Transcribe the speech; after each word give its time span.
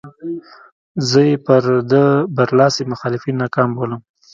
زه 1.09 1.19
یې 1.29 1.35
پر 1.45 1.63
ده 1.91 2.03
برلاسي 2.37 2.83
مخالفین 2.91 3.35
ناکام 3.43 3.69
بولم. 3.77 4.01